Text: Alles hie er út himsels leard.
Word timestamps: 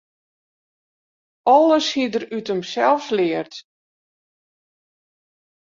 Alles 1.53 1.87
hie 1.93 2.11
er 2.17 2.25
út 2.37 2.49
himsels 2.51 3.07
leard. 3.17 3.53